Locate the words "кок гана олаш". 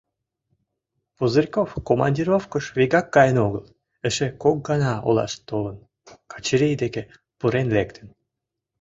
4.41-5.33